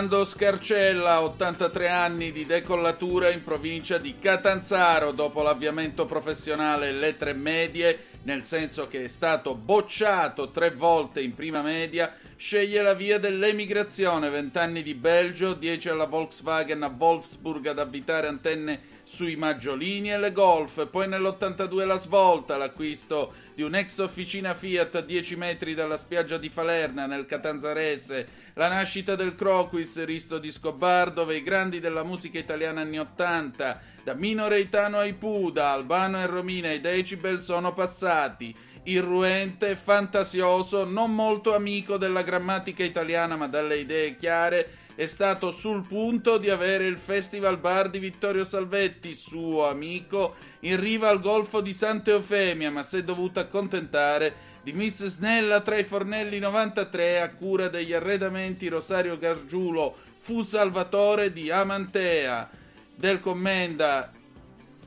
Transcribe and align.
Armando 0.00 0.24
Scarcella, 0.24 1.20
83 1.20 1.90
anni 1.90 2.32
di 2.32 2.46
decollatura 2.46 3.28
in 3.28 3.44
provincia 3.44 3.98
di 3.98 4.18
Catanzaro 4.18 5.12
dopo 5.12 5.42
l'avviamento 5.42 6.06
professionale 6.06 6.90
lettere 6.90 7.34
medie, 7.34 8.06
nel 8.22 8.42
senso 8.42 8.88
che 8.88 9.04
è 9.04 9.08
stato 9.08 9.54
bocciato 9.54 10.52
tre 10.52 10.70
volte 10.70 11.20
in 11.20 11.34
prima 11.34 11.60
media, 11.60 12.14
sceglie 12.42 12.80
la 12.80 12.94
via 12.94 13.18
dell'emigrazione, 13.18 14.30
20 14.30 14.56
anni 14.56 14.82
di 14.82 14.94
Belgio, 14.94 15.52
10 15.52 15.90
alla 15.90 16.06
Volkswagen 16.06 16.82
a 16.82 16.86
Wolfsburg 16.86 17.66
ad 17.66 17.78
avvitare 17.78 18.28
antenne 18.28 18.80
sui 19.04 19.36
maggiolini 19.36 20.10
e 20.10 20.18
le 20.18 20.32
Golf, 20.32 20.88
poi 20.88 21.06
nell'82 21.06 21.84
la 21.84 21.98
svolta, 21.98 22.56
l'acquisto 22.56 23.34
di 23.54 23.60
un'ex 23.60 23.98
officina 23.98 24.54
Fiat 24.54 24.94
a 24.94 25.00
10 25.02 25.36
metri 25.36 25.74
dalla 25.74 25.98
spiaggia 25.98 26.38
di 26.38 26.48
Falerna 26.48 27.04
nel 27.04 27.26
Catanzarese, 27.26 28.28
la 28.54 28.68
nascita 28.68 29.16
del 29.16 29.34
Croquis, 29.34 30.02
Risto 30.06 30.38
di 30.38 30.50
Scobar, 30.50 31.12
dove 31.12 31.36
i 31.36 31.42
grandi 31.42 31.78
della 31.78 32.04
musica 32.04 32.38
italiana 32.38 32.80
anni 32.80 32.98
80, 32.98 33.80
da 34.02 34.14
Mino 34.14 34.48
Reitano 34.48 34.96
ai 34.96 35.12
Puda, 35.12 35.72
Albano 35.72 36.18
e 36.18 36.26
Romina 36.26 36.68
ai 36.68 36.80
Decibel 36.80 37.38
sono 37.38 37.74
passati, 37.74 38.56
irruente, 38.90 39.76
fantasioso, 39.76 40.84
non 40.84 41.14
molto 41.14 41.54
amico 41.54 41.96
della 41.96 42.22
grammatica 42.22 42.82
italiana 42.82 43.36
ma 43.36 43.46
dalle 43.46 43.78
idee 43.78 44.16
chiare, 44.16 44.78
è 44.94 45.06
stato 45.06 45.52
sul 45.52 45.86
punto 45.86 46.36
di 46.38 46.50
avere 46.50 46.86
il 46.86 46.98
Festival 46.98 47.58
Bar 47.58 47.88
di 47.88 47.98
Vittorio 47.98 48.44
Salvetti, 48.44 49.14
suo 49.14 49.68
amico, 49.68 50.34
in 50.60 50.78
riva 50.78 51.08
al 51.08 51.20
golfo 51.20 51.60
di 51.60 51.72
Santa 51.72 52.10
Eufemia, 52.10 52.70
ma 52.70 52.82
si 52.82 52.98
è 52.98 53.02
dovuto 53.02 53.40
accontentare 53.40 54.48
di 54.62 54.72
Miss 54.72 55.06
Snella 55.06 55.62
tra 55.62 55.78
i 55.78 55.84
fornelli 55.84 56.38
93 56.38 57.20
a 57.20 57.30
cura 57.30 57.68
degli 57.68 57.94
arredamenti 57.94 58.68
Rosario 58.68 59.16
Gargiulo 59.16 59.96
fu 60.18 60.42
Salvatore 60.42 61.32
di 61.32 61.50
Amantea 61.50 62.50
del 62.94 63.20
Commenda 63.20 64.12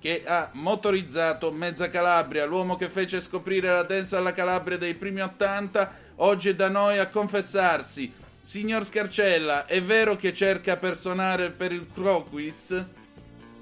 che 0.03 0.23
ha 0.25 0.49
motorizzato 0.51 1.53
mezza 1.53 1.87
Calabria, 1.87 2.43
l'uomo 2.43 2.75
che 2.75 2.89
fece 2.89 3.21
scoprire 3.21 3.69
la 3.69 3.83
danza 3.83 4.17
alla 4.17 4.33
Calabria 4.33 4.77
dei 4.77 4.95
primi 4.95 5.21
80, 5.21 5.95
oggi 6.17 6.49
è 6.49 6.55
da 6.55 6.67
noi 6.67 6.97
a 6.97 7.07
confessarsi. 7.07 8.13
Signor 8.41 8.83
Scarcella, 8.83 9.65
è 9.65 9.81
vero 9.81 10.17
che 10.17 10.33
cerca 10.33 10.75
per 10.75 10.97
suonare 10.97 11.51
per 11.51 11.71
il 11.71 11.87
Croquis? 11.93 12.83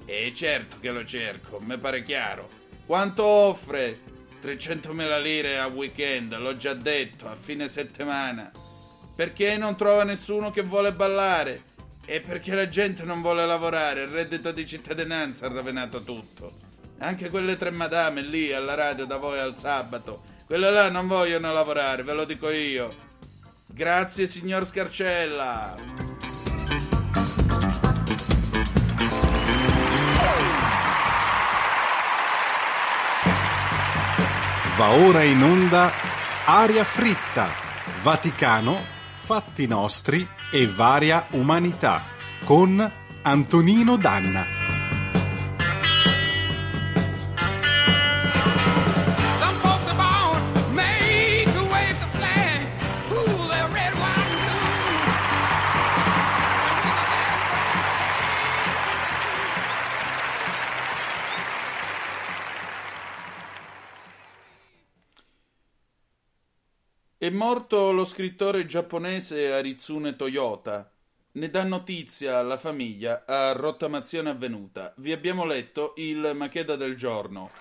E 0.03 0.33
certo 0.33 0.77
che 0.81 0.89
lo 0.89 1.05
cerco, 1.05 1.59
mi 1.59 1.77
pare 1.77 2.03
chiaro. 2.03 2.49
Quanto 2.87 3.23
offre? 3.23 3.99
300.000 4.43 5.21
lire 5.21 5.59
a 5.59 5.67
weekend, 5.67 6.35
l'ho 6.39 6.57
già 6.57 6.73
detto, 6.73 7.27
a 7.27 7.35
fine 7.39 7.69
settimana. 7.69 8.51
Perché 9.15 9.57
non 9.57 9.77
trova 9.77 10.03
nessuno 10.05 10.49
che 10.49 10.63
vuole 10.63 10.91
ballare? 10.91 11.61
E 12.11 12.19
perché 12.19 12.55
la 12.55 12.67
gente 12.67 13.05
non 13.05 13.21
vuole 13.21 13.45
lavorare, 13.45 14.01
il 14.01 14.09
reddito 14.09 14.51
di 14.51 14.67
cittadinanza 14.67 15.45
ha 15.45 15.49
rovinato 15.49 16.03
tutto. 16.03 16.51
Anche 16.97 17.29
quelle 17.29 17.55
tre 17.55 17.71
madame 17.71 18.21
lì 18.21 18.51
alla 18.51 18.73
radio 18.73 19.05
da 19.05 19.15
voi 19.15 19.39
al 19.39 19.55
sabato, 19.55 20.21
quelle 20.45 20.69
là 20.71 20.89
non 20.89 21.07
vogliono 21.07 21.53
lavorare, 21.53 22.03
ve 22.03 22.11
lo 22.11 22.25
dico 22.25 22.49
io. 22.49 22.93
Grazie 23.65 24.27
signor 24.27 24.67
Scarcella. 24.67 25.77
Va 34.75 34.89
ora 34.89 35.23
in 35.23 35.41
onda 35.41 35.89
Aria 36.43 36.83
fritta, 36.83 37.51
Vaticano, 38.01 38.85
fatti 39.13 39.65
nostri 39.65 40.27
e 40.51 40.67
varia 40.67 41.27
umanità 41.31 42.03
con 42.43 42.91
Antonino 43.23 43.97
Danna. 43.97 44.60
Morto 67.33 67.91
lo 67.91 68.03
scrittore 68.05 68.65
giapponese 68.65 69.51
Aritsune 69.53 70.15
Toyota. 70.15 70.91
Ne 71.33 71.49
dà 71.49 71.63
notizia 71.63 72.41
la 72.41 72.57
famiglia 72.57 73.25
a 73.25 73.51
rottamazione 73.51 74.31
avvenuta. 74.31 74.93
Vi 74.97 75.11
abbiamo 75.11 75.45
letto 75.45 75.93
il 75.97 76.31
Macheda 76.35 76.75
del 76.75 76.95
giorno. 76.95 77.51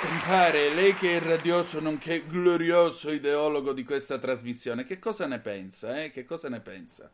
Compare, 0.00 0.72
lei 0.72 0.94
che 0.94 1.16
è 1.16 1.20
radioso 1.20 1.80
nonché 1.80 2.24
glorioso 2.26 3.10
ideologo 3.10 3.72
di 3.72 3.84
questa 3.84 4.18
trasmissione, 4.18 4.84
che 4.84 4.98
cosa 4.98 5.26
ne 5.26 5.40
pensa? 5.40 6.02
Eh? 6.02 6.10
Che 6.10 6.24
cosa 6.24 6.48
ne 6.48 6.60
pensa? 6.60 7.10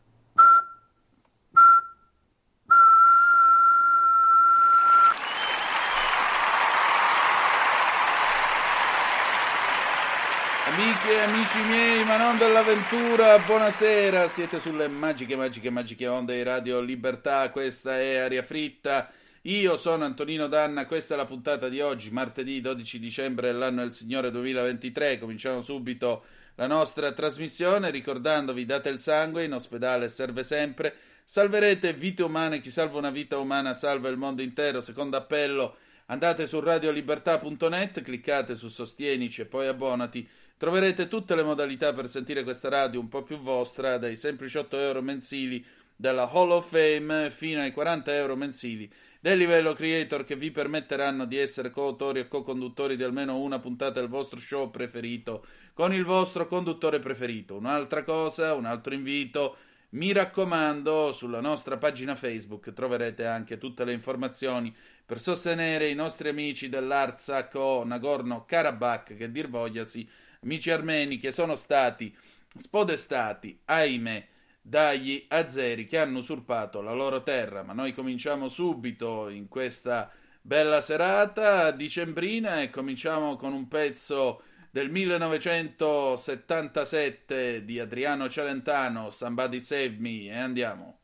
Amiche 11.01 11.17
e 11.17 11.23
amici 11.23 11.63
miei, 11.63 12.05
ma 12.05 12.19
non 12.19 12.37
dell'avventura, 12.37 13.39
buonasera, 13.39 14.29
siete 14.29 14.61
sulle 14.61 14.87
magiche, 14.87 15.35
magiche, 15.35 15.71
magiche 15.71 16.07
onde 16.07 16.35
di 16.35 16.43
Radio 16.43 16.81
Libertà, 16.81 17.49
questa 17.49 17.99
è 17.99 18.17
Aria 18.17 18.43
Fritta, 18.43 19.11
io 19.43 19.79
sono 19.79 20.05
Antonino 20.05 20.47
Danna, 20.47 20.85
questa 20.85 21.15
è 21.15 21.17
la 21.17 21.25
puntata 21.25 21.71
di 21.71 21.81
oggi, 21.81 22.11
martedì 22.11 22.61
12 22.61 22.99
dicembre 22.99 23.51
dell'anno 23.51 23.81
del 23.81 23.95
Signore 23.95 24.31
2023, 24.31 25.19
cominciamo 25.19 25.63
subito 25.63 26.25
la 26.57 26.67
nostra 26.67 27.13
trasmissione 27.13 27.91
ricordandovi 27.91 28.67
date 28.67 28.91
il 28.91 28.99
sangue, 28.99 29.45
in 29.45 29.55
ospedale 29.55 30.11
serve 30.11 30.43
sempre, 30.43 30.95
salverete 31.25 31.95
vite 31.95 32.25
umane, 32.25 32.61
chi 32.61 32.71
salva 32.71 32.99
una 32.99 33.11
vita 33.11 33.39
umana 33.39 33.73
salva 33.73 34.11
il 34.11 34.19
mondo 34.19 34.43
intero, 34.43 34.83
secondo 34.83 35.17
appello 35.17 35.77
andate 36.07 36.47
su 36.47 36.61
radiolibertà.net, 36.61 38.03
cliccate 38.03 38.55
su 38.55 38.69
sostienici 38.69 39.41
e 39.41 39.47
poi 39.47 39.67
abbonati 39.67 40.29
Troverete 40.61 41.09
tutte 41.09 41.35
le 41.35 41.43
modalità 41.43 41.95
per 41.95 42.07
sentire 42.07 42.43
questa 42.43 42.69
radio 42.69 43.01
un 43.01 43.09
po' 43.09 43.23
più 43.23 43.39
vostra, 43.39 43.97
dai 43.97 44.15
semplici 44.15 44.59
8 44.59 44.77
euro 44.77 45.01
mensili 45.01 45.65
dalla 45.97 46.31
Hall 46.31 46.51
of 46.51 46.69
Fame 46.69 47.31
fino 47.31 47.63
ai 47.63 47.73
40 47.73 48.15
euro 48.15 48.37
mensili 48.37 48.93
del 49.21 49.39
livello 49.39 49.73
creator 49.73 50.23
che 50.23 50.37
vi 50.37 50.51
permetteranno 50.51 51.25
di 51.25 51.39
essere 51.39 51.71
coautori 51.71 52.19
e 52.19 52.29
co-conduttori 52.29 52.97
di 52.97 53.03
almeno 53.03 53.39
una 53.39 53.59
puntata 53.59 54.01
del 54.01 54.11
vostro 54.11 54.39
show 54.39 54.71
preferito 54.71 55.47
con 55.73 55.95
il 55.95 56.05
vostro 56.05 56.47
conduttore 56.47 56.99
preferito. 56.99 57.57
Un'altra 57.57 58.03
cosa, 58.03 58.53
un 58.53 58.67
altro 58.67 58.93
invito, 58.93 59.57
mi 59.93 60.13
raccomando, 60.13 61.13
sulla 61.13 61.41
nostra 61.41 61.79
pagina 61.79 62.17
Facebook 62.17 62.75
troverete 62.75 63.25
anche 63.25 63.57
tutte 63.57 63.87
le 63.87 63.95
informazioni 63.95 64.77
per 65.07 65.21
sostenere 65.21 65.89
i 65.89 65.95
nostri 65.95 66.29
amici 66.29 66.69
dell'Artsakh 66.69 67.55
o 67.55 67.83
Nagorno-Karabakh, 67.83 69.17
che 69.17 69.33
dir 69.33 69.49
vogliasi, 69.49 70.07
amici 70.43 70.71
armeni 70.71 71.19
che 71.19 71.33
sono 71.33 71.55
stati 71.55 72.17
spodestati, 72.57 73.61
ahimè, 73.67 74.27
dagli 74.63 75.25
azeri 75.29 75.87
che 75.87 75.99
hanno 75.99 76.19
usurpato 76.19 76.81
la 76.81 76.93
loro 76.93 77.23
terra. 77.23 77.63
Ma 77.63 77.73
noi 77.73 77.93
cominciamo 77.93 78.49
subito 78.49 79.29
in 79.29 79.47
questa 79.49 80.11
bella 80.41 80.81
serata 80.81 81.71
dicembrina 81.71 82.63
e 82.63 82.71
cominciamo 82.71 83.37
con 83.37 83.53
un 83.53 83.69
pezzo 83.69 84.43
del 84.71 84.91
1977 84.91 87.65
di 87.65 87.79
Adriano 87.79 88.29
Celentano, 88.29 89.11
Somebody 89.11 89.61
Save 89.61 89.97
Me, 89.99 90.27
e 90.27 90.39
andiamo. 90.39 91.00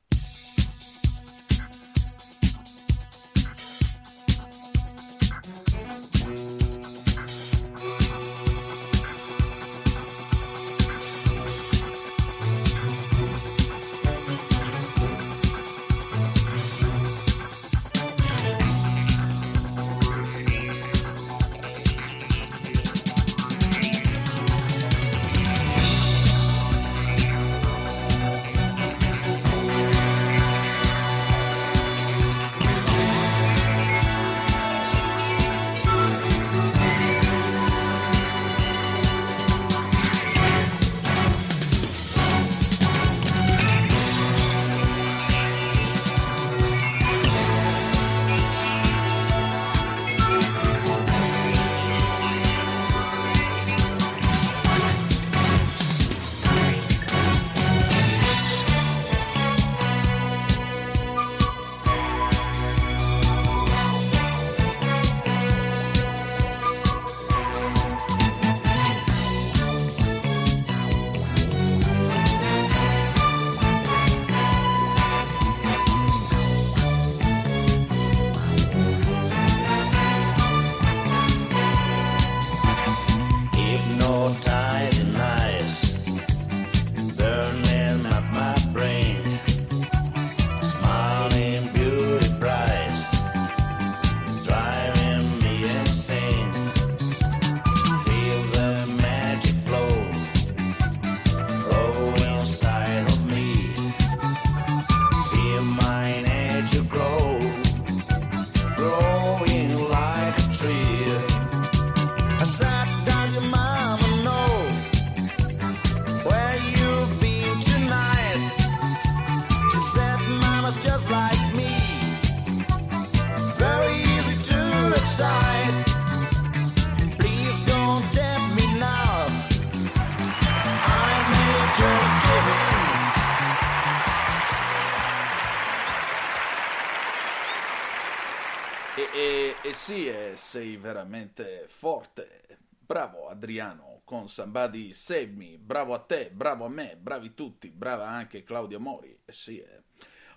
E 139.12 139.54
sì, 139.72 140.08
e 140.08 140.34
sei 140.36 140.76
veramente 140.76 141.64
forte. 141.68 142.44
Bravo 142.78 143.28
Adriano 143.28 144.00
con 144.04 144.28
Somebody 144.28 144.92
Save 144.92 145.26
Me. 145.26 145.58
Bravo 145.58 145.94
a 145.94 145.98
te, 145.98 146.30
bravo 146.32 146.64
a 146.64 146.68
me, 146.68 146.96
bravi 146.96 147.34
tutti. 147.34 147.70
Brava 147.70 148.08
anche 148.08 148.44
Claudio 148.44 148.78
Mori. 148.78 149.18
E 149.24 149.32
sì, 149.32 149.58
eh. 149.58 149.82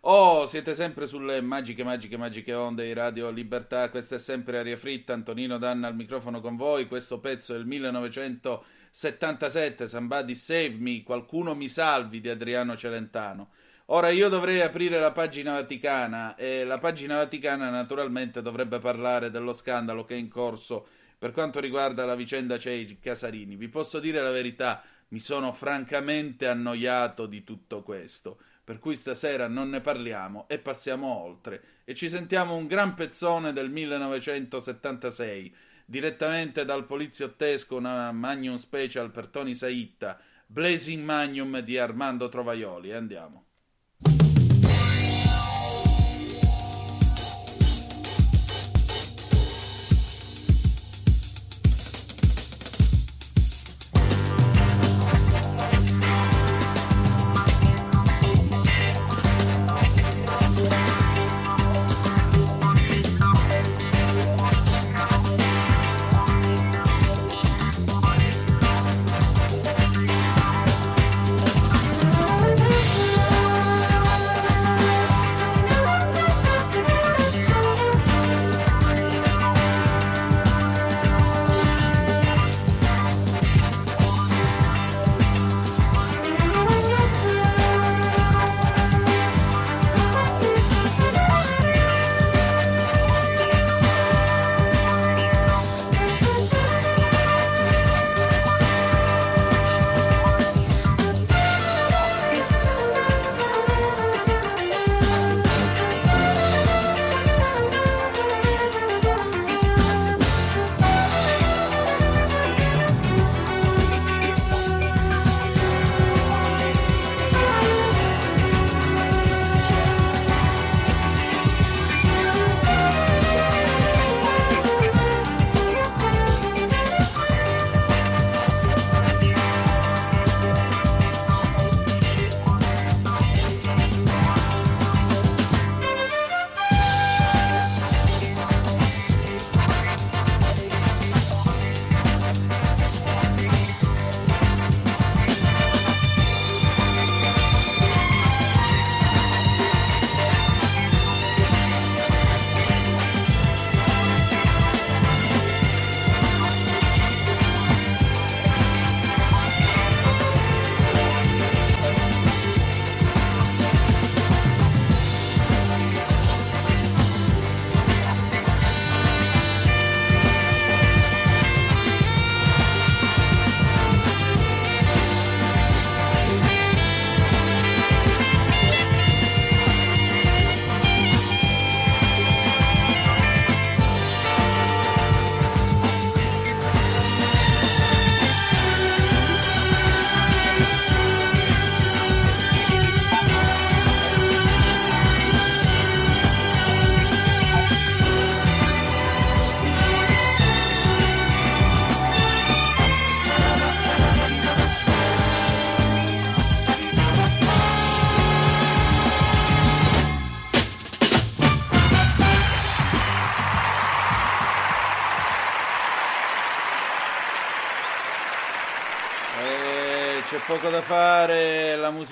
Oh, 0.02 0.46
siete 0.48 0.76
sempre 0.76 1.08
sulle 1.08 1.42
magiche, 1.42 1.84
magiche, 1.84 2.18
magiche 2.18 2.54
onde 2.54 2.86
di 2.86 2.94
Radio 2.94 3.30
Libertà. 3.30 3.90
Questa 3.90 4.16
è 4.16 4.20
sempre 4.20 4.58
Aria 4.58 4.78
Fritta. 4.78 5.14
Antonino 5.14 5.58
Danna 5.58 5.88
al 5.88 5.96
microfono 5.96 6.42
con 6.42 6.56
voi. 6.56 6.88
Questo 6.88 7.20
pezzo 7.20 7.54
è 7.54 7.58
il 7.58 7.66
1977. 7.66 9.88
Somebody 9.88 10.36
Save 10.36 10.76
Me. 10.78 11.04
Qualcuno 11.04 11.54
mi 11.54 11.70
salvi 11.70 12.22
di 12.22 12.30
Adriano 12.30 12.76
Celentano. 12.76 13.50
Ora 13.92 14.10
io 14.10 14.30
dovrei 14.30 14.62
aprire 14.62 15.00
la 15.00 15.12
pagina 15.12 15.54
vaticana 15.54 16.36
e 16.36 16.64
la 16.64 16.78
pagina 16.78 17.16
vaticana 17.16 17.72
naturalmente 17.72 18.44
dovrebbe 18.44 18.78
parlare 18.78 19.32
dello 19.32 19.52
scandalo 19.52 20.06
che 20.06 20.14
è 20.14 20.18
in 20.18 20.28
corso 20.28 20.86
per 21.18 21.32
quanto 21.32 21.60
riguarda 21.60 22.06
la 22.06 22.14
vicenda 22.14 22.60
Cei 22.60 23.00
Casarini. 23.00 23.56
Vi 23.56 23.68
posso 23.68 24.00
dire 24.00 24.22
la 24.22 24.30
verità, 24.30 24.84
mi 25.08 25.18
sono 25.18 25.54
francamente 25.54 26.46
annoiato 26.46 27.26
di 27.26 27.44
tutto 27.44 27.82
questo, 27.82 28.38
per 28.64 28.78
cui 28.78 28.96
stasera 28.96 29.48
non 29.48 29.70
ne 29.70 29.82
parliamo 29.82 30.48
e 30.48 30.60
passiamo 30.60 31.08
oltre 31.08 31.64
e 31.84 31.96
ci 31.96 32.10
sentiamo 32.10 32.54
un 32.54 32.68
gran 32.68 32.94
pezzone 32.94 33.54
del 33.54 33.72
1976 33.72 35.56
direttamente 35.84 36.64
dal 36.64 36.86
poliziottesco 36.86 37.78
una 37.78 38.12
Magnum 38.12 38.58
Special 38.58 39.10
per 39.10 39.30
Tony 39.30 39.56
Saitta, 39.56 40.20
Blazing 40.46 41.04
Magnum 41.04 41.58
di 41.62 41.80
Armando 41.80 42.30
Trovaioli. 42.30 42.94
Andiamo. 42.94 43.46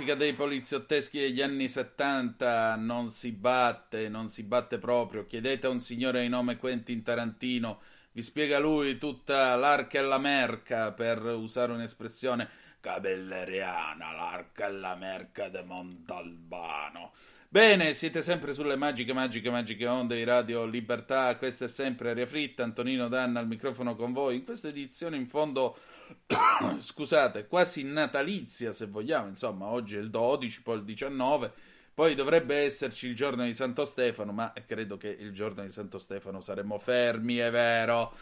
Musica 0.07 0.15
dei 0.15 0.33
poliziotteschi 0.33 1.19
degli 1.19 1.41
anni 1.41 1.67
70 1.67 2.75
non 2.77 3.09
si 3.09 3.33
batte, 3.33 4.07
non 4.07 4.29
si 4.29 4.43
batte 4.43 4.77
proprio. 4.77 5.25
Chiedete 5.25 5.67
a 5.67 5.69
un 5.69 5.81
signore 5.81 6.21
di 6.21 6.29
nome 6.29 6.55
Quentin 6.55 7.03
Tarantino, 7.03 7.81
vi 8.13 8.21
spiega 8.21 8.57
lui 8.57 8.97
tutta 8.97 9.57
l'arca 9.57 9.99
e 9.99 10.03
la 10.03 10.17
merca, 10.17 10.93
per 10.93 11.21
usare 11.25 11.73
un'espressione 11.73 12.47
cabelleriana, 12.79 14.13
l'arca 14.13 14.67
e 14.67 14.71
la 14.71 14.95
merca 14.95 15.49
de 15.49 15.63
Montalbano. 15.63 17.11
Bene, 17.49 17.91
siete 17.91 18.21
sempre 18.21 18.53
sulle 18.53 18.77
magiche, 18.77 19.11
magiche, 19.11 19.49
magiche 19.49 19.87
onde 19.87 20.15
di 20.15 20.23
Radio 20.23 20.63
Libertà, 20.65 21.35
questa 21.35 21.65
è 21.65 21.69
sempre 21.69 22.11
Aria 22.11 22.27
Fritta, 22.27 22.63
Antonino 22.63 23.09
Danna 23.09 23.41
al 23.41 23.47
microfono 23.47 23.95
con 23.97 24.13
voi, 24.13 24.35
in 24.37 24.45
questa 24.45 24.69
edizione 24.69 25.17
in 25.17 25.27
fondo 25.27 25.77
scusate, 26.79 27.47
quasi 27.47 27.83
natalizia 27.83 28.71
se 28.71 28.87
vogliamo, 28.87 29.27
insomma, 29.27 29.65
oggi 29.67 29.95
è 29.95 29.99
il 29.99 30.09
12, 30.09 30.61
poi 30.61 30.77
il 30.77 30.83
19, 30.83 31.51
poi 31.93 32.15
dovrebbe 32.15 32.55
esserci 32.57 33.07
il 33.07 33.15
giorno 33.15 33.43
di 33.43 33.53
Santo 33.53 33.85
Stefano, 33.85 34.31
ma 34.31 34.53
credo 34.65 34.97
che 34.97 35.09
il 35.09 35.31
giorno 35.31 35.63
di 35.63 35.71
Santo 35.71 35.97
Stefano 35.99 36.41
saremo 36.41 36.77
fermi, 36.77 37.37
è 37.37 37.49
vero. 37.49 38.13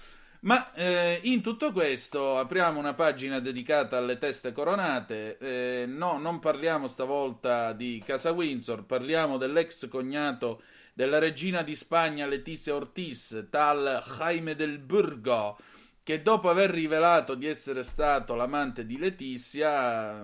Ma 0.41 0.71
eh, 0.73 1.19
in 1.23 1.41
tutto 1.41 1.71
questo 1.71 2.37
apriamo 2.37 2.77
una 2.77 2.93
pagina 2.93 3.39
dedicata 3.39 3.97
alle 3.97 4.19
teste 4.19 4.51
coronate. 4.51 5.37
Eh, 5.39 5.85
no, 5.87 6.19
non 6.19 6.39
parliamo 6.39 6.87
stavolta 6.87 7.73
di 7.73 8.01
Casa 8.05 8.31
Windsor, 8.31 8.85
parliamo 8.85 9.37
dell'ex 9.37 9.87
cognato 9.87 10.61
della 10.93 11.17
regina 11.17 11.63
di 11.63 11.75
Spagna 11.75 12.27
Letizia 12.27 12.75
Ortiz, 12.75 13.47
tal 13.49 14.03
Jaime 14.17 14.55
del 14.55 14.77
Burgo 14.77 15.57
che 16.05 16.21
dopo 16.21 16.51
aver 16.51 16.69
rivelato 16.69 17.33
di 17.33 17.47
essere 17.47 17.83
stato 17.83 18.35
l'amante 18.35 18.85
di 18.85 18.99
Letizia, 18.99 20.23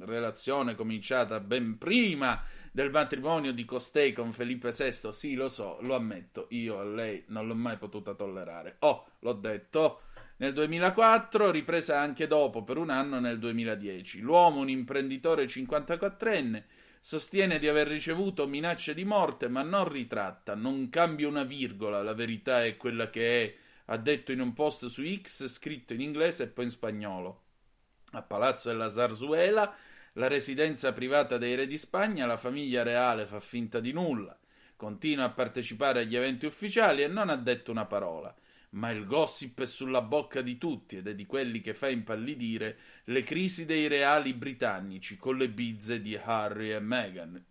relazione 0.00 0.74
cominciata 0.74 1.38
ben 1.38 1.78
prima 1.78 2.42
del 2.72 2.90
matrimonio 2.90 3.52
di 3.52 3.64
costei 3.64 4.12
con 4.12 4.32
Felipe 4.32 4.74
VI, 4.76 5.12
sì 5.12 5.34
lo 5.36 5.48
so, 5.48 5.78
lo 5.82 5.94
ammetto, 5.94 6.48
io 6.50 6.80
a 6.80 6.84
lei 6.84 7.22
non 7.28 7.46
l'ho 7.46 7.54
mai 7.54 7.76
potuta 7.76 8.14
tollerare. 8.14 8.78
Oh, 8.80 9.06
l'ho 9.20 9.34
detto. 9.34 10.00
Nel 10.38 10.52
2004, 10.52 11.52
ripresa 11.52 12.00
anche 12.00 12.26
dopo 12.26 12.64
per 12.64 12.76
un 12.76 12.90
anno 12.90 13.20
nel 13.20 13.38
2010. 13.38 14.18
L'uomo, 14.18 14.58
un 14.58 14.68
imprenditore 14.68 15.44
54enne, 15.44 16.64
sostiene 16.98 17.60
di 17.60 17.68
aver 17.68 17.86
ricevuto 17.86 18.48
minacce 18.48 18.94
di 18.94 19.04
morte, 19.04 19.46
ma 19.46 19.62
non 19.62 19.88
ritratta, 19.88 20.56
non 20.56 20.88
cambia 20.88 21.28
una 21.28 21.44
virgola, 21.44 22.02
la 22.02 22.14
verità 22.14 22.64
è 22.64 22.76
quella 22.76 23.10
che 23.10 23.44
è, 23.44 23.54
ha 23.92 23.96
detto 23.96 24.32
in 24.32 24.40
un 24.40 24.52
post 24.52 24.86
su 24.86 25.02
X 25.04 25.48
scritto 25.48 25.94
in 25.94 26.00
inglese 26.00 26.44
e 26.44 26.48
poi 26.48 26.64
in 26.64 26.70
spagnolo. 26.70 27.42
A 28.12 28.22
Palazzo 28.22 28.68
della 28.68 28.90
Zarzuela 28.90 29.74
la 30.14 30.28
residenza 30.28 30.92
privata 30.92 31.38
dei 31.38 31.54
re 31.54 31.66
di 31.66 31.78
Spagna, 31.78 32.26
la 32.26 32.36
famiglia 32.36 32.82
reale 32.82 33.26
fa 33.26 33.40
finta 33.40 33.78
di 33.80 33.92
nulla, 33.92 34.36
continua 34.76 35.24
a 35.24 35.30
partecipare 35.30 36.00
agli 36.00 36.16
eventi 36.16 36.46
ufficiali 36.46 37.02
e 37.02 37.08
non 37.08 37.30
ha 37.30 37.36
detto 37.36 37.70
una 37.70 37.86
parola. 37.86 38.34
Ma 38.70 38.90
il 38.90 39.04
gossip 39.04 39.60
è 39.62 39.66
sulla 39.66 40.02
bocca 40.02 40.40
di 40.40 40.56
tutti 40.56 40.96
ed 40.96 41.08
è 41.08 41.14
di 41.16 41.26
quelli 41.26 41.60
che 41.60 41.74
fa 41.74 41.88
impallidire 41.88 42.78
le 43.04 43.24
crisi 43.24 43.66
dei 43.66 43.88
reali 43.88 44.32
britannici 44.32 45.16
con 45.16 45.36
le 45.36 45.48
bizze 45.48 46.00
di 46.00 46.16
Harry 46.16 46.70
e 46.70 46.78
Meghan. 46.78 47.44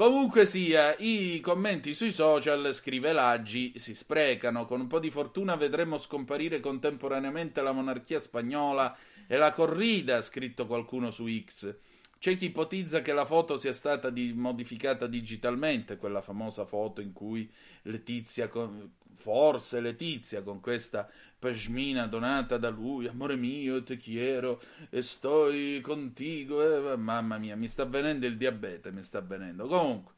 Comunque 0.00 0.46
sia, 0.46 0.96
i 0.96 1.40
commenti 1.40 1.92
sui 1.92 2.10
social, 2.10 2.72
scrive 2.72 3.12
Laggi, 3.12 3.74
si 3.76 3.94
sprecano. 3.94 4.64
Con 4.64 4.80
un 4.80 4.86
po' 4.86 4.98
di 4.98 5.10
fortuna 5.10 5.56
vedremo 5.56 5.98
scomparire 5.98 6.58
contemporaneamente 6.58 7.60
la 7.60 7.72
monarchia 7.72 8.18
spagnola 8.18 8.96
e 9.26 9.36
la 9.36 9.52
corrida, 9.52 10.16
ha 10.16 10.22
scritto 10.22 10.66
qualcuno 10.66 11.10
su 11.10 11.28
X. 11.28 11.76
C'è 12.18 12.34
chi 12.38 12.46
ipotizza 12.46 13.02
che 13.02 13.12
la 13.12 13.26
foto 13.26 13.58
sia 13.58 13.74
stata 13.74 14.08
di- 14.08 14.32
modificata 14.32 15.06
digitalmente, 15.06 15.98
quella 15.98 16.22
famosa 16.22 16.64
foto 16.64 17.02
in 17.02 17.12
cui 17.12 17.52
Letizia, 17.82 18.48
con, 18.48 18.92
forse 19.12 19.82
Letizia, 19.82 20.40
con 20.40 20.60
questa 20.60 21.10
pashmina 21.40 22.06
donata 22.06 22.58
da 22.58 22.68
lui, 22.68 23.08
amore 23.08 23.34
mio, 23.34 23.82
te 23.82 23.96
quiero, 23.96 24.62
e 24.90 25.00
sto 25.02 25.48
contigo, 25.80 26.92
eh, 26.92 26.96
mamma 26.96 27.38
mia, 27.38 27.56
mi 27.56 27.66
sta 27.66 27.86
venendo 27.86 28.26
il 28.26 28.36
diabete, 28.36 28.92
mi 28.92 29.02
sta 29.02 29.20
venendo. 29.20 29.66
Comunque, 29.66 30.12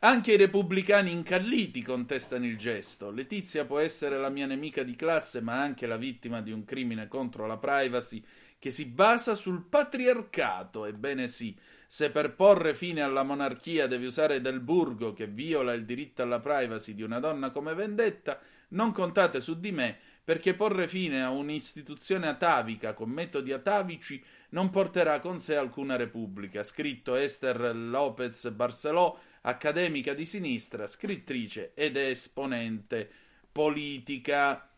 anche 0.00 0.32
i 0.32 0.36
repubblicani 0.36 1.10
incalliti 1.10 1.82
contestano 1.82 2.44
il 2.44 2.58
gesto. 2.58 3.10
Letizia 3.10 3.64
può 3.64 3.78
essere 3.78 4.18
la 4.18 4.28
mia 4.28 4.46
nemica 4.46 4.82
di 4.82 4.96
classe, 4.96 5.40
ma 5.40 5.60
anche 5.60 5.86
la 5.86 5.96
vittima 5.96 6.42
di 6.42 6.50
un 6.50 6.64
crimine 6.64 7.08
contro 7.08 7.46
la 7.46 7.56
privacy 7.56 8.22
che 8.58 8.70
si 8.70 8.86
basa 8.86 9.34
sul 9.34 9.62
patriarcato. 9.62 10.84
Ebbene 10.84 11.28
sì, 11.28 11.56
se 11.86 12.10
per 12.10 12.34
porre 12.34 12.74
fine 12.74 13.00
alla 13.00 13.22
monarchia 13.22 13.86
devi 13.86 14.06
usare 14.06 14.40
del 14.40 14.60
burgo 14.60 15.12
che 15.12 15.26
viola 15.26 15.72
il 15.72 15.84
diritto 15.84 16.22
alla 16.22 16.40
privacy 16.40 16.94
di 16.94 17.02
una 17.02 17.20
donna 17.20 17.50
come 17.50 17.74
vendetta, 17.74 18.40
non 18.70 18.92
contate 18.92 19.40
su 19.40 19.58
di 19.58 19.72
me, 19.72 19.98
perché 20.28 20.52
porre 20.52 20.86
fine 20.86 21.22
a 21.22 21.30
un'istituzione 21.30 22.28
atavica 22.28 22.92
con 22.92 23.08
metodi 23.08 23.50
atavici 23.50 24.22
non 24.50 24.68
porterà 24.68 25.20
con 25.20 25.40
sé 25.40 25.56
alcuna 25.56 25.96
repubblica. 25.96 26.62
Scritto 26.62 27.14
Esther 27.14 27.74
Lopez 27.74 28.50
Barcelò 28.50 29.18
accademica 29.40 30.12
di 30.12 30.26
sinistra, 30.26 30.86
scrittrice 30.86 31.72
ed 31.72 31.96
esponente 31.96 33.10
politica. 33.50 34.68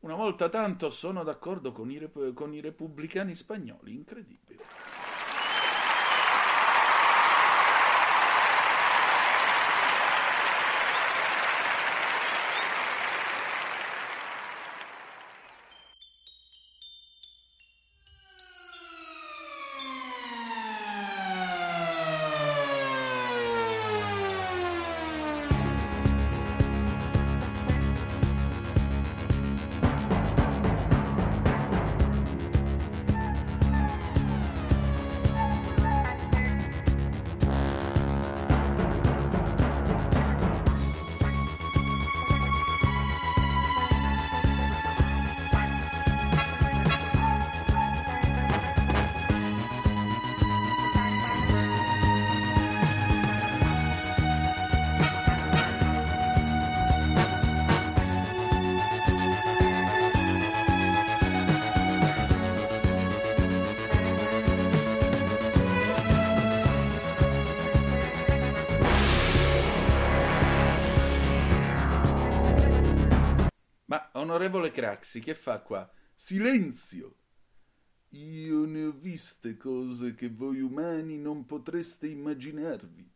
Una 0.00 0.14
volta 0.14 0.50
tanto 0.50 0.90
sono 0.90 1.24
d'accordo 1.24 1.72
con 1.72 1.90
i, 1.90 1.96
rep- 1.96 2.34
con 2.34 2.52
i 2.52 2.60
repubblicani 2.60 3.34
spagnoli, 3.34 3.94
incredibile. 3.94 4.62
Onorevole 74.20 74.70
Craxi, 74.70 75.20
che 75.20 75.34
fa 75.34 75.60
qua? 75.60 75.90
Silenzio! 76.14 77.14
Io 78.12 78.64
ne 78.64 78.84
ho 78.84 78.92
viste 78.92 79.56
cose 79.58 80.14
che 80.14 80.30
voi 80.30 80.60
umani 80.60 81.18
non 81.18 81.44
potreste 81.44 82.06
immaginarvi. 82.06 83.06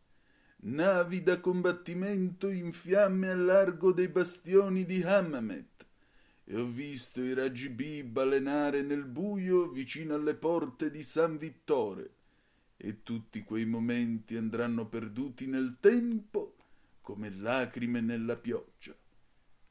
Navi 0.65 1.23
da 1.23 1.39
combattimento 1.39 2.47
in 2.49 2.71
fiamme 2.71 3.29
al 3.29 3.43
largo 3.43 3.91
dei 3.91 4.07
bastioni 4.07 4.85
di 4.85 5.01
Hammamet. 5.01 5.85
E 6.45 6.55
ho 6.55 6.65
visto 6.65 7.21
i 7.21 7.33
raggi 7.33 7.69
B 7.69 8.03
balenare 8.03 8.83
nel 8.83 9.05
buio 9.05 9.69
vicino 9.69 10.13
alle 10.13 10.35
porte 10.35 10.91
di 10.91 11.01
San 11.01 11.37
Vittore. 11.37 12.13
E 12.77 13.01
tutti 13.01 13.43
quei 13.43 13.65
momenti 13.65 14.37
andranno 14.37 14.87
perduti 14.87 15.47
nel 15.47 15.77
tempo 15.79 16.55
come 17.01 17.29
lacrime 17.31 17.99
nella 17.99 18.35
pioggia. 18.35 18.95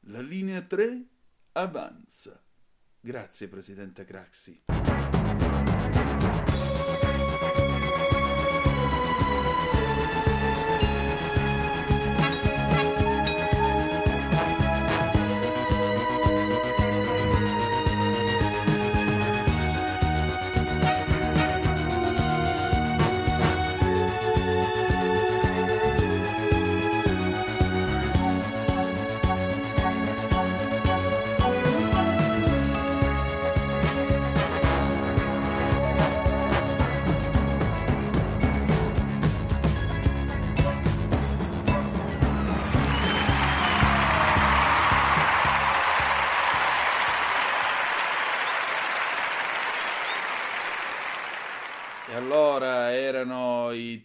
La 0.07 0.21
linea 0.21 0.61
3 0.61 1.05
avanza. 1.53 2.43
Grazie, 2.99 3.47
Presidente 3.47 4.05
Craxi. 4.05 4.63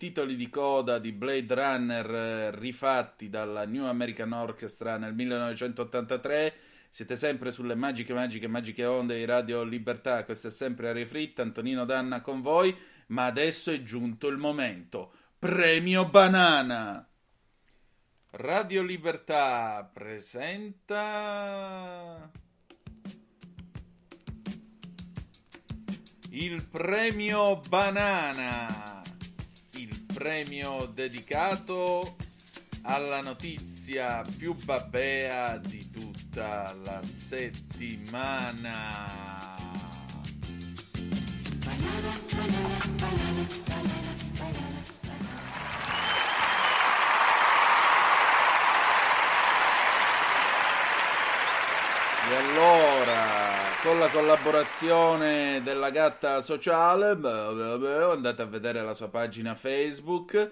Titoli 0.08 0.36
di 0.36 0.48
coda 0.48 0.98
di 0.98 1.12
Blade 1.12 1.54
Runner 1.54 2.10
eh, 2.14 2.50
rifatti 2.58 3.28
dalla 3.28 3.66
New 3.66 3.84
American 3.84 4.32
Orchestra 4.32 4.96
nel 4.96 5.12
1983. 5.12 6.54
Siete 6.88 7.14
sempre 7.14 7.50
sulle 7.52 7.74
magiche, 7.74 8.14
magiche, 8.14 8.48
magiche 8.48 8.86
onde 8.86 9.18
di 9.18 9.26
Radio 9.26 9.62
Libertà. 9.64 10.24
Questa 10.24 10.48
è 10.48 10.50
sempre 10.50 10.88
Aria 10.88 11.04
Fritta, 11.04 11.42
Antonino 11.42 11.84
Danna 11.84 12.22
con 12.22 12.40
voi. 12.40 12.74
Ma 13.08 13.26
adesso 13.26 13.70
è 13.70 13.82
giunto 13.82 14.28
il 14.28 14.38
momento. 14.38 15.12
Premio 15.38 16.08
Banana! 16.08 17.06
Radio 18.30 18.82
Libertà 18.82 19.90
presenta. 19.92 21.10
Il 26.30 26.66
premio 26.66 27.60
banana. 27.68 29.07
Premio 30.18 30.90
dedicato 30.92 32.16
alla 32.82 33.20
notizia 33.20 34.24
più 34.36 34.52
babbea 34.52 35.58
di 35.58 35.92
tutta 35.92 36.74
la 36.82 37.00
settimana. 37.04 38.56
E 52.28 52.34
allora, 52.34 53.47
con 53.82 53.98
la 53.98 54.08
collaborazione 54.08 55.62
della 55.62 55.90
gatta 55.90 56.42
sociale, 56.42 57.10
andate 57.10 58.42
a 58.42 58.46
vedere 58.46 58.82
la 58.82 58.94
sua 58.94 59.08
pagina 59.08 59.54
Facebook. 59.54 60.50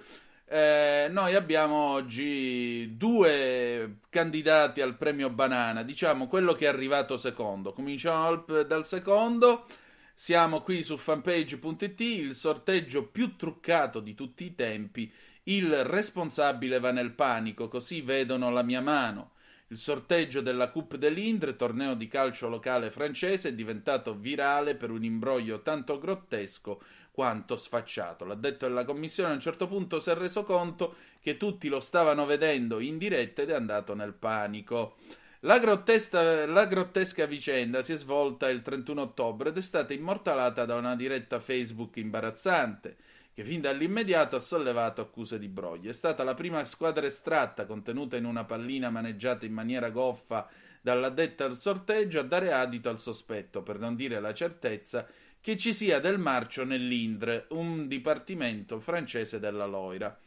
Eh, 0.49 1.09
noi 1.11 1.35
abbiamo 1.35 1.75
oggi 1.75 2.97
due 2.97 3.99
candidati 4.11 4.81
al 4.81 4.97
premio 4.97 5.29
Banana, 5.29 5.83
diciamo 5.83 6.29
quello 6.29 6.53
che 6.53 6.67
è 6.67 6.69
arrivato 6.69 7.17
secondo. 7.17 7.73
Cominciamo 7.73 8.45
dal 8.63 8.87
secondo. 8.87 9.67
Siamo 10.15 10.63
qui 10.63 10.83
su 10.83 10.97
fanpage.it, 10.97 12.01
il 12.01 12.35
sorteggio 12.35 13.07
più 13.09 13.37
truccato 13.37 14.01
di 14.01 14.15
tutti 14.15 14.45
i 14.45 14.55
tempi. 14.55 15.13
Il 15.45 15.85
responsabile 15.85 16.79
va 16.79 16.93
nel 16.93 17.11
panico, 17.11 17.69
così 17.69 18.01
vedono 18.03 18.51
la 18.51 18.63
mia 18.63 18.81
mano. 18.81 19.33
Il 19.69 19.79
sorteggio 19.79 20.43
della 20.43 20.71
Coupe 20.71 20.97
de 20.97 21.09
l'Indre, 21.11 21.57
torneo 21.57 21.95
di 21.95 22.07
calcio 22.07 22.49
locale 22.49 22.93
francese, 22.93 23.49
è 23.49 23.53
diventato 23.53 24.15
virale 24.15 24.77
per 24.77 24.91
un 24.91 25.03
imbroglio 25.03 25.63
tanto 25.63 25.99
grottesco 25.99 26.81
quanto 27.11 27.57
sfacciato. 27.57 28.25
L'addetto 28.25 28.69
della 28.69 28.85
commissione 28.85 29.31
a 29.31 29.35
un 29.35 29.41
certo 29.41 29.67
punto 29.67 29.99
si 29.99 30.11
è 30.11 30.15
reso 30.15 30.45
conto 30.45 30.95
che 31.21 31.37
tutti 31.37 31.67
lo 31.67 31.81
stavano 31.81 32.27
vedendo 32.27 32.79
in 32.79 32.97
diretta 32.97 33.43
ed 33.43 33.51
è 33.51 33.55
andato 33.55 33.95
nel 33.95 34.13
panico. 34.13 34.99
La, 35.41 35.57
la, 35.59 36.67
grottesca 36.67 37.27
vicenda 37.27 37.83
si 37.83 37.93
è 37.93 37.97
svolta 37.97 38.49
il 38.49 38.63
31 38.63 39.01
ottobre 39.01 39.49
ed 39.49 39.57
è 39.57 39.63
stata 39.63 39.93
immortalata 39.93 40.65
da 40.65 40.77
una 40.77 40.95
diretta 40.95 41.41
Facebook 41.41 41.97
imbarazzante 41.97 42.97
che 43.37 43.45
fin 43.45 43.61
dall'immediato 43.61 44.35
ha 44.37 44.41
sollevato 44.41 45.03
accuse 45.03 45.39
di 45.39 45.49
broglie. 45.49 45.91
È 45.91 45.93
stata 45.93 46.25
la 46.25 46.33
prima 46.33 46.65
squadra 46.65 47.05
estratta, 47.05 47.67
contenuta 47.67 48.17
in 48.17 48.25
una 48.25 48.45
pallina 48.45 48.89
maneggiata 48.89 49.45
in 49.45 49.53
maniera 49.53 49.91
goffa 49.91 50.49
dall'addetta 50.81 51.45
al 51.45 51.61
sorteggio, 51.61 52.21
a 52.21 52.23
dare 52.23 52.51
adito 52.51 52.89
al 52.89 52.99
sospetto, 52.99 53.63
per 53.63 53.79
non 53.79 53.95
dire 53.95 54.21
la 54.21 54.33
certezza, 54.33 55.07
che 55.39 55.59
ci 55.59 55.75
sia 55.75 56.01
del 56.01 56.19
marcio 56.19 56.65
nell'Indre, 56.65 57.45
un 57.51 57.87
dipartimento 57.87 58.81
francese 58.81 59.39
della 59.39 59.67
Loira. 59.67 60.19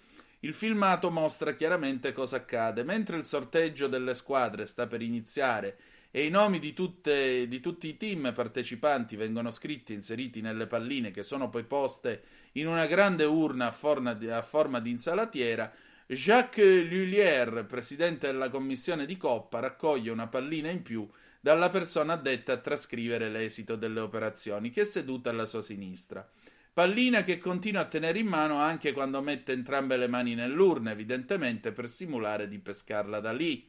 Il 0.42 0.54
filmato 0.54 1.10
mostra 1.10 1.56
chiaramente 1.56 2.12
cosa 2.12 2.36
accade. 2.36 2.84
Mentre 2.84 3.18
il 3.18 3.26
sorteggio 3.26 3.88
delle 3.88 4.14
squadre 4.14 4.68
sta 4.68 4.86
per 4.86 5.02
iniziare 5.02 5.78
e 6.12 6.26
i 6.26 6.30
nomi 6.30 6.60
di, 6.60 6.74
tutte, 6.74 7.48
di 7.48 7.60
tutti 7.60 7.88
i 7.88 7.98
team 7.98 8.32
partecipanti 8.34 9.16
vengono 9.16 9.52
scritti 9.52 9.94
e 9.94 9.96
inseriti 9.96 10.42
nelle 10.42 10.68
palline 10.68 11.12
che 11.12 11.24
sono 11.24 11.50
poi 11.50 11.64
poste 11.64 12.24
in 12.54 12.68
una 12.68 12.88
grande 12.88 13.26
urna 13.26 13.68
a 13.68 13.72
forma 13.72 14.14
di, 14.14 14.30
a 14.30 14.42
forma 14.42 14.80
di 14.80 14.90
insalatiera, 14.90 15.72
Jacques 16.08 16.90
Lullier, 16.90 17.66
presidente 17.68 18.26
della 18.26 18.50
commissione 18.50 19.06
di 19.06 19.16
Coppa, 19.16 19.60
raccoglie 19.60 20.10
una 20.10 20.26
pallina 20.26 20.70
in 20.72 20.82
più 20.82 21.08
dalla 21.40 21.70
persona 21.70 22.14
addetta 22.14 22.54
a 22.54 22.58
trascrivere 22.58 23.30
l'esito 23.30 23.76
delle 23.76 24.00
operazioni, 24.00 24.72
che 24.72 24.82
è 24.82 24.86
seduta 24.86 25.30
alla 25.30 25.46
sua 25.46 25.62
sinistra. 25.62 26.28
Pallina 26.74 27.24
che 27.24 27.38
continua 27.38 27.82
a 27.82 27.86
tenere 27.86 28.20
in 28.20 28.28
mano 28.28 28.58
anche 28.58 28.92
quando 28.92 29.22
mette 29.22 29.52
entrambe 29.52 29.98
le 29.98 30.08
mani 30.08 30.34
nell'urna, 30.34 30.92
evidentemente 30.92 31.72
per 31.72 31.88
simulare 31.88 32.48
di 32.48 32.58
pescarla 32.58 33.20
da 33.20 33.32
lì. 33.32 33.68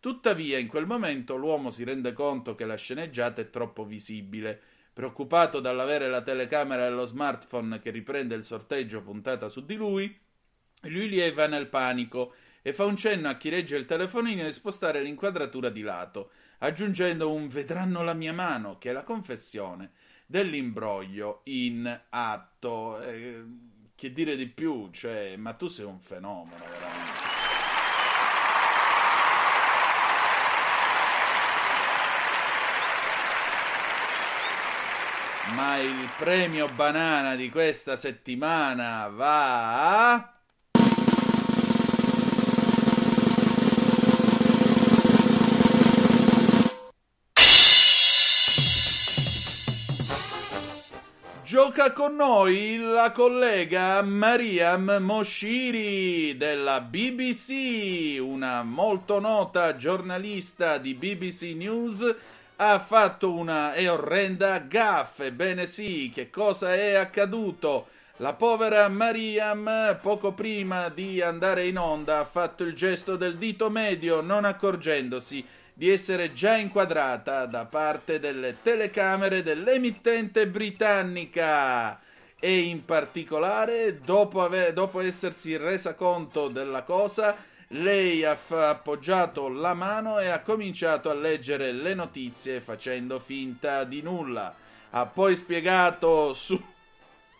Tuttavia, 0.00 0.58
in 0.58 0.68
quel 0.68 0.86
momento 0.86 1.34
l'uomo 1.36 1.70
si 1.72 1.82
rende 1.82 2.12
conto 2.12 2.54
che 2.54 2.64
la 2.64 2.76
sceneggiata 2.76 3.40
è 3.40 3.50
troppo 3.50 3.84
visibile. 3.84 4.60
Preoccupato 4.92 5.60
dall'avere 5.60 6.08
la 6.08 6.22
telecamera 6.22 6.88
dello 6.88 7.04
smartphone 7.04 7.80
che 7.80 7.90
riprende 7.90 8.34
il 8.34 8.44
sorteggio 8.44 9.02
puntata 9.02 9.48
su 9.48 9.64
di 9.64 9.74
lui, 9.74 10.16
lui 10.82 11.08
lieva 11.08 11.46
nel 11.46 11.66
panico 11.66 12.34
e 12.62 12.72
fa 12.72 12.84
un 12.84 12.96
cenno 12.96 13.28
a 13.28 13.36
chi 13.36 13.48
regge 13.48 13.76
il 13.76 13.86
telefonino 13.86 14.44
di 14.44 14.52
spostare 14.52 15.02
l'inquadratura 15.02 15.68
di 15.70 15.82
lato, 15.82 16.30
aggiungendo 16.58 17.32
un 17.32 17.48
vedranno 17.48 18.02
la 18.02 18.14
mia 18.14 18.32
mano, 18.32 18.78
che 18.78 18.90
è 18.90 18.92
la 18.92 19.04
confessione 19.04 19.92
dell'imbroglio 20.26 21.40
in 21.44 22.00
atto. 22.10 23.00
Eh, 23.00 23.44
che 23.94 24.12
dire 24.12 24.36
di 24.36 24.46
più? 24.46 24.90
Cioè, 24.92 25.36
ma 25.36 25.54
tu 25.54 25.66
sei 25.66 25.86
un 25.86 25.98
fenomeno, 25.98 26.64
veramente. 26.64 27.27
Ma 35.54 35.78
il 35.78 36.08
premio 36.18 36.68
banana 36.68 37.34
di 37.34 37.50
questa 37.50 37.96
settimana 37.96 39.08
va 39.08 40.12
a... 40.12 40.32
Gioca 51.44 51.92
con 51.92 52.14
noi 52.14 52.76
la 52.76 53.10
collega 53.10 54.02
Mariam 54.02 54.98
Moshiri 55.00 56.36
della 56.36 56.82
BBC, 56.82 58.20
una 58.20 58.62
molto 58.62 59.18
nota 59.18 59.74
giornalista 59.74 60.76
di 60.76 60.92
BBC 60.92 61.54
News 61.56 62.14
ha 62.60 62.80
fatto 62.80 63.32
una 63.32 63.74
e 63.74 63.88
orrenda 63.88 64.58
gaffe. 64.58 65.26
Ebbene 65.26 65.66
sì, 65.66 66.10
che 66.12 66.28
cosa 66.28 66.74
è 66.74 66.94
accaduto? 66.94 67.88
La 68.16 68.32
povera 68.32 68.88
Mariam, 68.88 69.96
poco 70.02 70.32
prima 70.32 70.88
di 70.88 71.22
andare 71.22 71.66
in 71.66 71.78
onda, 71.78 72.18
ha 72.18 72.24
fatto 72.24 72.64
il 72.64 72.74
gesto 72.74 73.14
del 73.14 73.38
dito 73.38 73.70
medio, 73.70 74.20
non 74.20 74.44
accorgendosi 74.44 75.46
di 75.72 75.88
essere 75.88 76.32
già 76.32 76.56
inquadrata 76.56 77.46
da 77.46 77.64
parte 77.64 78.18
delle 78.18 78.56
telecamere 78.60 79.44
dell'emittente 79.44 80.48
britannica 80.48 82.00
e 82.40 82.58
in 82.58 82.84
particolare 82.84 84.00
dopo, 84.00 84.42
aver, 84.42 84.72
dopo 84.72 84.98
essersi 84.98 85.56
resa 85.56 85.94
conto 85.94 86.48
della 86.48 86.82
cosa 86.82 87.36
lei 87.68 88.24
ha 88.24 88.34
f- 88.34 88.52
appoggiato 88.52 89.48
la 89.48 89.74
mano 89.74 90.18
e 90.18 90.28
ha 90.28 90.40
cominciato 90.40 91.10
a 91.10 91.14
leggere 91.14 91.72
le 91.72 91.94
notizie 91.94 92.60
facendo 92.60 93.18
finta 93.20 93.84
di 93.84 94.00
nulla. 94.02 94.54
Ha 94.90 95.06
poi 95.06 95.36
spiegato 95.36 96.32
su 96.34 96.60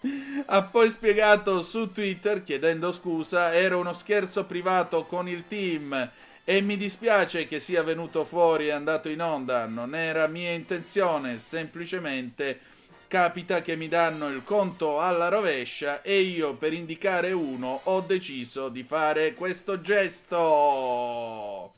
ha 0.47 0.62
poi 0.62 0.91
spiegato 0.91 1.62
su 1.62 1.93
Twitter 1.93 2.45
chiedendo 2.45 2.93
scusa, 2.93 3.53
era 3.53 3.77
uno 3.77 3.93
scherzo 3.93 4.45
privato 4.45 5.05
con 5.05 5.29
il 5.29 5.45
team 5.49 6.11
e 6.45 6.61
mi 6.61 6.77
dispiace 6.77 7.47
che 7.47 7.61
sia 7.61 7.83
venuto 7.83 8.25
fuori 8.25 8.69
e 8.69 8.71
andato 8.71 9.09
in 9.09 9.21
onda, 9.21 9.67
non 9.67 9.95
era 9.95 10.27
mia 10.29 10.53
intenzione, 10.53 11.38
semplicemente 11.38 12.61
capita 13.09 13.62
che 13.62 13.75
mi 13.75 13.88
danno 13.88 14.29
il 14.29 14.44
conto 14.44 15.01
alla 15.01 15.29
rovescia 15.29 16.03
e 16.03 16.21
io 16.21 16.55
per 16.55 16.75
indicare 16.75 17.33
uno 17.33 17.81
ho 17.85 18.01
deciso 18.03 18.68
di 18.68 18.83
fare 18.83 19.33
questo 19.33 19.81
gesto. 19.81 21.73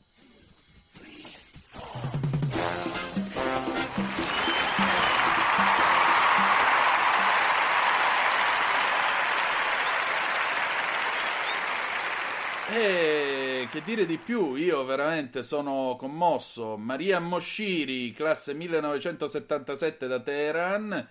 E 12.73 13.67
che 13.71 13.81
dire 13.83 14.05
di 14.05 14.17
più, 14.17 14.55
io 14.55 14.83
veramente 14.83 15.43
sono 15.43 15.95
commosso. 15.97 16.75
Maria 16.75 17.19
Moshiri, 17.19 18.11
classe 18.11 18.53
1977 18.53 20.07
da 20.07 20.19
Teheran, 20.19 21.07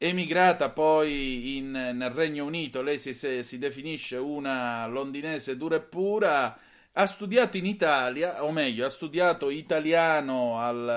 Emigrata 0.00 0.70
poi 0.70 1.56
in, 1.56 1.72
nel 1.72 2.10
Regno 2.10 2.44
Unito, 2.44 2.82
lei 2.82 3.00
si, 3.00 3.12
si, 3.12 3.58
definisce 3.58 4.16
una 4.16 4.86
londinese 4.86 5.56
dura 5.56 5.74
e 5.74 5.80
pura, 5.80 6.56
ha 6.92 7.06
studiato 7.06 7.56
in 7.56 7.66
Italia, 7.66 8.44
o 8.44 8.52
meglio, 8.52 8.86
ha 8.86 8.90
studiato 8.90 9.50
italiano 9.50 10.60
al, 10.60 10.88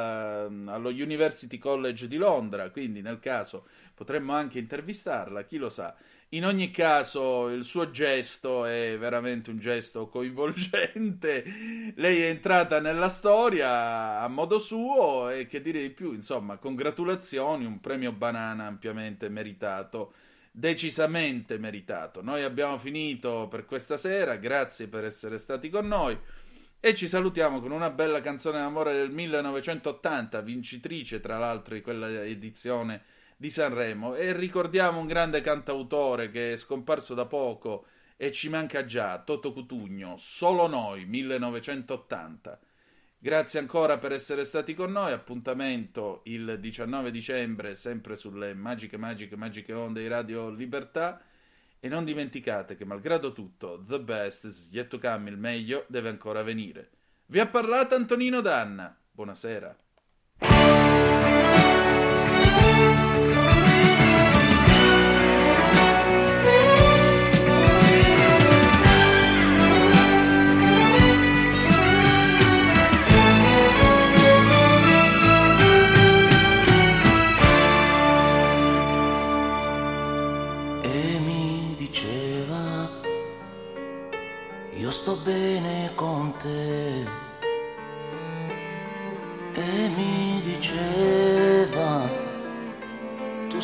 allo 0.67 0.89
University 0.89 1.57
College 1.57 2.07
di 2.07 2.17
Londra, 2.17 2.69
quindi 2.69 3.01
nel 3.01 3.19
caso 3.19 3.65
potremmo 3.95 4.33
anche 4.33 4.59
intervistarla, 4.59 5.45
chi 5.45 5.57
lo 5.57 5.69
sa. 5.69 5.95
In 6.33 6.45
ogni 6.45 6.71
caso, 6.71 7.49
il 7.49 7.65
suo 7.65 7.91
gesto 7.91 8.63
è 8.63 8.95
veramente 8.97 9.49
un 9.49 9.59
gesto 9.59 10.07
coinvolgente. 10.07 11.43
Lei 11.95 12.21
è 12.21 12.27
entrata 12.27 12.79
nella 12.79 13.09
storia 13.09 14.21
a 14.21 14.27
modo 14.29 14.57
suo 14.57 15.29
e 15.29 15.45
che 15.45 15.61
dire 15.61 15.81
di 15.81 15.89
più, 15.89 16.13
insomma, 16.13 16.55
congratulazioni, 16.55 17.65
un 17.65 17.81
premio 17.81 18.13
banana 18.13 18.65
ampiamente 18.65 19.27
meritato 19.27 20.13
decisamente 20.51 21.57
meritato. 21.57 22.21
Noi 22.21 22.43
abbiamo 22.43 22.77
finito 22.77 23.47
per 23.49 23.65
questa 23.65 23.97
sera, 23.97 24.35
grazie 24.37 24.87
per 24.87 25.03
essere 25.03 25.37
stati 25.37 25.69
con 25.69 25.87
noi 25.87 26.17
e 26.79 26.95
ci 26.95 27.07
salutiamo 27.09 27.59
con 27.59 27.71
una 27.71 27.89
bella 27.89 28.21
canzone 28.21 28.59
d'amore 28.59 28.93
del 28.93 29.11
1980, 29.11 30.41
vincitrice 30.41 31.19
tra 31.19 31.37
l'altro 31.37 31.75
di 31.75 31.81
quella 31.81 32.23
edizione 32.23 33.03
di 33.41 33.49
Sanremo 33.49 34.13
e 34.13 34.33
ricordiamo 34.33 34.99
un 34.99 35.07
grande 35.07 35.41
cantautore 35.41 36.29
che 36.29 36.53
è 36.53 36.57
scomparso 36.57 37.15
da 37.15 37.25
poco 37.25 37.87
e 38.15 38.31
ci 38.31 38.49
manca 38.49 38.85
già, 38.85 39.17
Toto 39.17 39.51
Cutugno, 39.51 40.15
Solo 40.19 40.67
Noi, 40.67 41.05
1980. 41.05 42.59
Grazie 43.17 43.59
ancora 43.59 43.97
per 43.97 44.11
essere 44.11 44.45
stati 44.45 44.75
con 44.75 44.91
noi. 44.91 45.11
Appuntamento 45.11 46.21
il 46.25 46.59
19 46.59 47.09
dicembre, 47.09 47.73
sempre 47.73 48.15
sulle 48.15 48.53
magiche, 48.53 48.97
magiche, 48.97 49.35
magiche 49.35 49.73
onde 49.73 50.01
di 50.01 50.07
Radio 50.07 50.51
Libertà. 50.51 51.19
E 51.79 51.87
non 51.87 52.05
dimenticate 52.05 52.75
che, 52.75 52.85
malgrado 52.85 53.33
tutto, 53.33 53.83
the 53.87 53.99
best 53.99 54.43
is 54.43 54.69
yet 54.71 54.87
to 54.87 54.99
come, 54.99 55.31
il 55.31 55.37
meglio 55.37 55.85
deve 55.87 56.09
ancora 56.09 56.43
venire. 56.43 56.91
Vi 57.25 57.39
ha 57.39 57.47
parlato 57.47 57.95
Antonino 57.95 58.39
Danna. 58.41 58.95
Buonasera. 59.11 59.75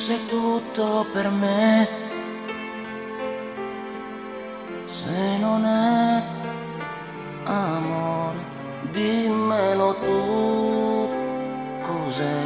Sei 0.08 0.26
tutto 0.28 1.06
per 1.12 1.30
me. 1.30 1.86
Se 4.86 5.38
non 5.38 5.66
è 5.66 6.24
amore, 7.44 8.38
dimmelo 8.94 9.96
tu. 10.06 11.10
Cos'è? 11.88 12.42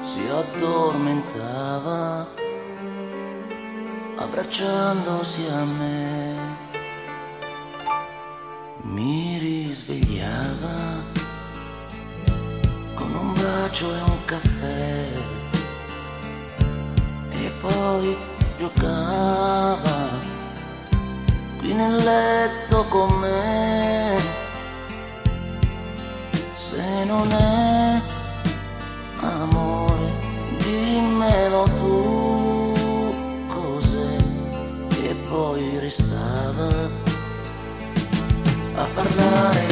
Si 0.00 0.22
addormentava 0.28 2.24
abbracciandosi 4.18 5.46
a 5.48 5.64
me 5.64 6.60
mi 8.82 9.38
risvegliava 9.38 11.02
con 12.94 13.14
un 13.14 13.32
bacio 13.32 13.92
e 13.92 14.00
un 14.02 14.24
caffè 14.24 15.01
poi 17.62 18.16
giocava 18.58 20.08
qui 21.58 21.72
nel 21.72 21.94
letto 21.94 22.84
con 22.88 23.10
me. 23.20 24.20
Se 26.54 27.04
non 27.04 27.30
è 27.30 28.02
amore 29.20 30.10
dimmelo 30.58 31.62
tu 31.78 32.72
cos'è 33.46 34.16
e 35.02 35.14
poi 35.28 35.78
restava 35.78 36.90
a 38.74 38.86
parlare 38.94 39.71